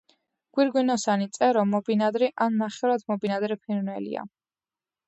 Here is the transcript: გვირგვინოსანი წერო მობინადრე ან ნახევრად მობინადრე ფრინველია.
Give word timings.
გვირგვინოსანი 0.57 1.27
წერო 1.37 1.65
მობინადრე 1.75 2.31
ან 2.47 2.59
ნახევრად 2.63 3.07
მობინადრე 3.13 3.63
ფრინველია. 3.65 4.31